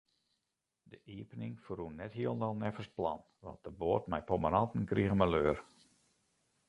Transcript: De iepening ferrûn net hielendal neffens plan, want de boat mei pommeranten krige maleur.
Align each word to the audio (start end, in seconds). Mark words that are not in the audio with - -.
De 0.91 0.97
iepening 1.15 1.51
ferrûn 1.65 1.93
net 1.99 2.13
hielendal 2.19 2.55
neffens 2.61 2.91
plan, 2.97 3.19
want 3.43 3.63
de 3.65 3.71
boat 3.81 4.03
mei 4.11 4.27
pommeranten 4.29 4.89
krige 4.91 5.15
maleur. 5.21 5.57